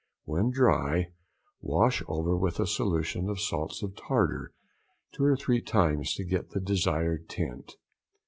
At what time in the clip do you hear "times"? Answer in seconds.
5.61-6.15